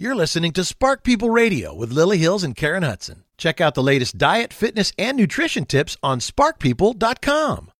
[0.00, 3.24] You're listening to Spark People Radio with Lily Hills and Karen Hudson.
[3.36, 7.70] Check out the latest diet, fitness, and nutrition tips on sparkpeople.com.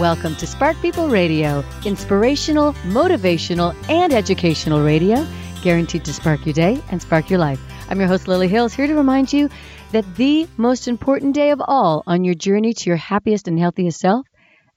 [0.00, 5.24] Welcome to Spark People Radio, inspirational, motivational, and educational radio,
[5.62, 7.60] guaranteed to spark your day and spark your life.
[7.88, 9.48] I'm your host, Lily Hills, here to remind you
[9.90, 13.98] that the most important day of all on your journey to your happiest and healthiest
[13.98, 14.26] self,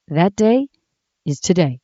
[0.08, 0.68] that day
[1.26, 1.80] is today.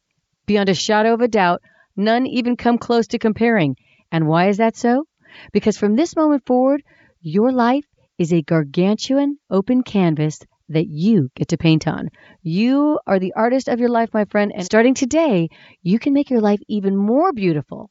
[0.46, 1.62] Beyond a shadow of a doubt,
[1.98, 3.76] none even come close to comparing.
[4.14, 5.04] And why is that so?
[5.52, 6.84] Because from this moment forward,
[7.20, 7.86] your life
[8.18, 12.10] is a gargantuan open canvas that you get to paint on.
[12.44, 15.50] You are the artist of your life, my friend, and starting today,
[15.82, 17.90] you can make your life even more beautiful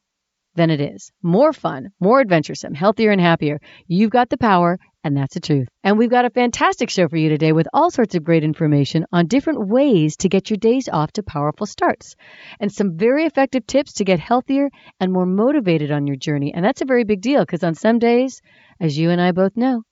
[0.55, 1.11] than it is.
[1.21, 3.59] More fun, more adventuresome, healthier, and happier.
[3.87, 5.67] You've got the power, and that's the truth.
[5.83, 9.05] And we've got a fantastic show for you today with all sorts of great information
[9.11, 12.15] on different ways to get your days off to powerful starts
[12.59, 16.53] and some very effective tips to get healthier and more motivated on your journey.
[16.53, 18.41] And that's a very big deal because on some days,
[18.79, 19.83] as you and I both know,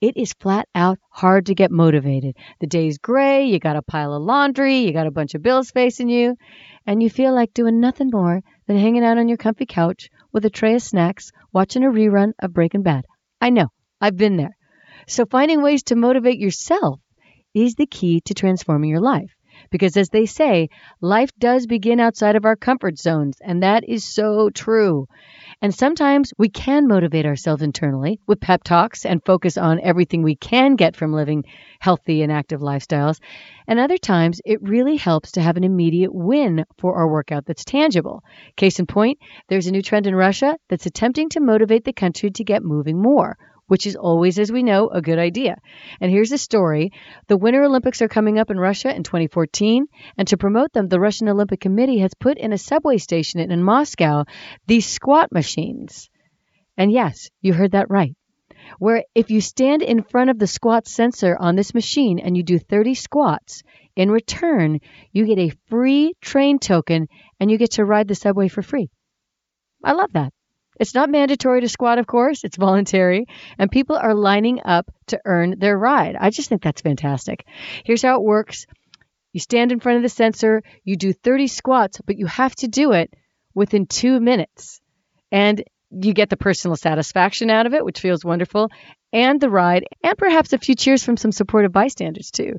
[0.00, 2.36] it is flat out hard to get motivated.
[2.58, 5.70] The day's gray, you got a pile of laundry, you got a bunch of bills
[5.70, 6.36] facing you,
[6.86, 10.44] and you feel like doing nothing more than hanging out on your comfy couch with
[10.44, 13.04] a tray of snacks, watching a rerun of Breaking Bad.
[13.40, 13.68] I know,
[14.00, 14.56] I've been there.
[15.06, 17.00] So finding ways to motivate yourself
[17.54, 19.34] is the key to transforming your life.
[19.70, 24.04] Because as they say, life does begin outside of our comfort zones, and that is
[24.04, 25.06] so true.
[25.60, 30.34] And sometimes we can motivate ourselves internally with pep talks and focus on everything we
[30.36, 31.44] can get from living
[31.78, 33.20] healthy and active lifestyles.
[33.68, 37.64] And other times it really helps to have an immediate win for our workout that's
[37.64, 38.24] tangible.
[38.56, 42.30] Case in point, there's a new trend in Russia that's attempting to motivate the country
[42.32, 43.36] to get moving more
[43.72, 45.56] which is always, as we know, a good idea.
[45.98, 46.92] And here's the story
[47.28, 49.86] the Winter Olympics are coming up in Russia in 2014,
[50.18, 53.62] and to promote them, the Russian Olympic Committee has put in a subway station in
[53.62, 54.24] Moscow
[54.66, 56.10] these squat machines.
[56.76, 58.14] And yes, you heard that right.
[58.78, 62.42] Where if you stand in front of the squat sensor on this machine and you
[62.42, 63.62] do 30 squats,
[63.96, 64.80] in return,
[65.12, 67.08] you get a free train token
[67.40, 68.90] and you get to ride the subway for free.
[69.82, 70.34] I love that.
[70.80, 73.26] It's not mandatory to squat, of course, it's voluntary,
[73.58, 76.16] and people are lining up to earn their ride.
[76.18, 77.46] I just think that's fantastic.
[77.84, 78.66] Here's how it works
[79.32, 82.68] you stand in front of the sensor, you do 30 squats, but you have to
[82.68, 83.14] do it
[83.54, 84.80] within two minutes.
[85.30, 88.70] And you get the personal satisfaction out of it, which feels wonderful,
[89.12, 92.58] and the ride, and perhaps a few cheers from some supportive bystanders too.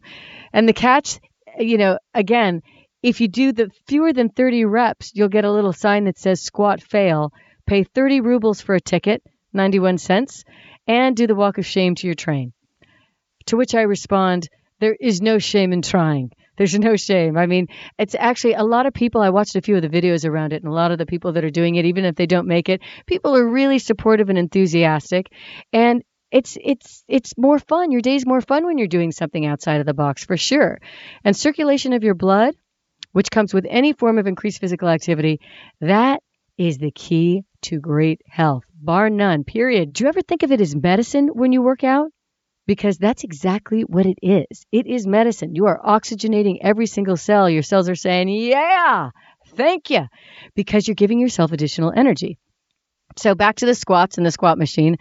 [0.52, 1.20] And the catch,
[1.58, 2.62] you know, again,
[3.02, 6.42] if you do the fewer than 30 reps, you'll get a little sign that says
[6.42, 7.34] squat fail
[7.66, 10.44] pay 30 rubles for a ticket, 91 cents,
[10.88, 12.54] and do the walk of shame to your train.
[13.48, 16.32] To which I respond, there is no shame in trying.
[16.56, 17.38] There's no shame.
[17.38, 19.22] I mean, it's actually a lot of people.
[19.22, 21.34] I watched a few of the videos around it, and a lot of the people
[21.34, 24.38] that are doing it, even if they don't make it, people are really supportive and
[24.38, 25.32] enthusiastic.
[25.72, 27.92] And it's it's it's more fun.
[27.92, 30.80] Your day's more fun when you're doing something outside of the box for sure.
[31.24, 32.56] And circulation of your blood,
[33.14, 35.42] which comes with any form of increased physical activity,
[35.82, 36.22] that
[36.58, 39.94] is the key to great health, bar none, period.
[39.94, 42.12] Do you ever think of it as medicine when you work out?
[42.66, 44.66] Because that's exactly what it is.
[44.72, 45.56] It is medicine.
[45.56, 47.50] You are oxygenating every single cell.
[47.50, 49.10] Your cells are saying, Yeah,
[49.56, 50.06] thank you,
[50.56, 52.38] because you're giving yourself additional energy.
[53.18, 54.98] So back to the squats and the squat machine.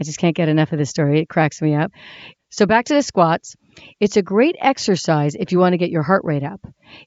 [0.00, 1.20] I just can't get enough of this story.
[1.20, 1.90] It cracks me up.
[2.50, 3.56] So back to the squats.
[4.00, 6.60] It's a great exercise if you want to get your heart rate up.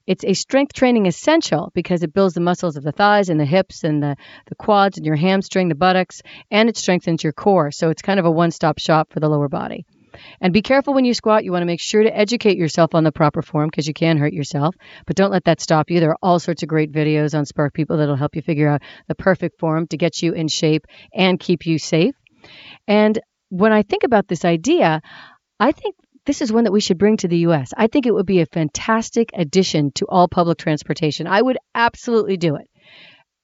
[0.06, 3.44] It's a strength training essential because it builds the muscles of the thighs and the
[3.44, 4.16] hips and the,
[4.48, 7.70] the quads and your hamstring, the buttocks, and it strengthens your core.
[7.70, 9.86] So it's kind of a one stop shop for the lower body.
[10.40, 11.44] And be careful when you squat.
[11.44, 14.18] You want to make sure to educate yourself on the proper form because you can
[14.18, 14.74] hurt yourself.
[15.06, 16.00] But don't let that stop you.
[16.00, 18.82] There are all sorts of great videos on Spark People that'll help you figure out
[19.08, 22.14] the perfect form to get you in shape and keep you safe.
[22.86, 23.18] And
[23.50, 25.02] when I think about this idea,
[25.58, 27.72] I think this is one that we should bring to the US.
[27.76, 31.26] I think it would be a fantastic addition to all public transportation.
[31.26, 32.68] I would absolutely do it.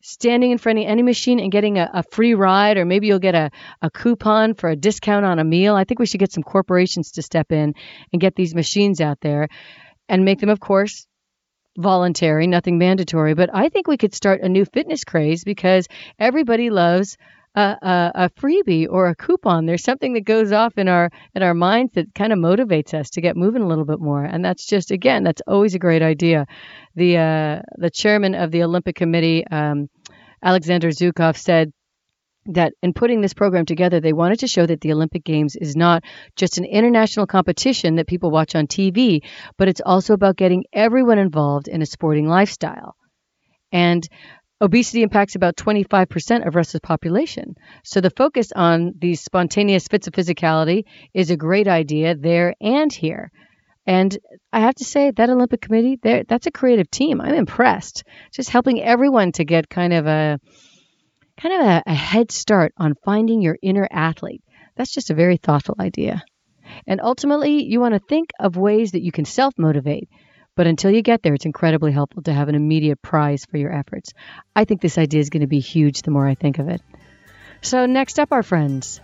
[0.02, 3.18] Standing in front of any machine and getting a, a free ride, or maybe you'll
[3.18, 3.50] get a,
[3.82, 5.74] a coupon for a discount on a meal.
[5.74, 7.74] I think we should get some corporations to step in
[8.12, 9.48] and get these machines out there
[10.08, 11.06] and make them, of course,
[11.76, 13.34] voluntary, nothing mandatory.
[13.34, 15.88] But I think we could start a new fitness craze because
[16.20, 17.16] everybody loves
[17.56, 19.66] a, a, freebie or a coupon.
[19.66, 23.10] There's something that goes off in our in our minds that kind of motivates us
[23.10, 24.22] to get moving a little bit more.
[24.22, 26.46] And that's just again, that's always a great idea.
[26.94, 29.88] The uh, the chairman of the Olympic Committee, um,
[30.42, 31.72] Alexander Zhukov, said
[32.48, 35.74] that in putting this program together, they wanted to show that the Olympic Games is
[35.74, 36.04] not
[36.36, 39.22] just an international competition that people watch on TV,
[39.56, 42.94] but it's also about getting everyone involved in a sporting lifestyle.
[43.72, 44.06] And
[44.60, 47.54] obesity impacts about 25% of Russia's population.
[47.84, 52.92] So the focus on these spontaneous fits of physicality is a great idea there and
[52.92, 53.30] here.
[53.86, 54.16] And
[54.52, 57.20] I have to say that Olympic Committee, that's a creative team.
[57.20, 58.02] I'm impressed.
[58.32, 60.40] Just helping everyone to get kind of a
[61.40, 64.42] kind of a, a head start on finding your inner athlete.
[64.76, 66.22] That's just a very thoughtful idea.
[66.86, 70.08] And ultimately, you want to think of ways that you can self motivate.
[70.56, 73.72] But until you get there, it's incredibly helpful to have an immediate prize for your
[73.72, 74.14] efforts.
[74.56, 76.80] I think this idea is going to be huge the more I think of it.
[77.60, 79.00] So, next up, our friends.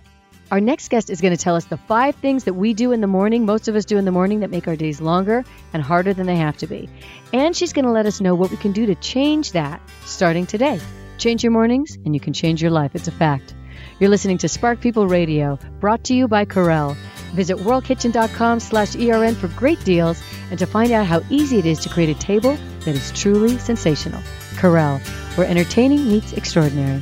[0.51, 3.01] Our next guest is going to tell us the five things that we do in
[3.01, 5.83] the morning, most of us do in the morning, that make our days longer and
[5.83, 6.89] harder than they have to be.
[7.33, 10.47] And she's going to let us know what we can do to change that starting
[10.47, 10.81] today.
[11.19, 12.95] Change your mornings, and you can change your life.
[12.95, 13.55] It's a fact.
[13.99, 16.97] You're listening to Spark People Radio, brought to you by Corelle.
[17.35, 20.23] Visit worldkitchen.com slash ERN for great deals
[20.53, 23.57] and to find out how easy it is to create a table that is truly
[23.57, 24.23] sensational.
[24.57, 24.99] Corelle,
[25.37, 27.01] where entertaining meets extraordinary.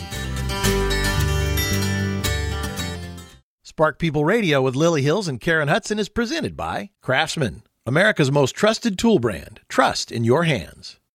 [3.64, 8.54] Spark People Radio with Lily Hills and Karen Hudson is presented by Craftsman, America's most
[8.54, 9.58] trusted tool brand.
[9.68, 10.99] Trust in your hands.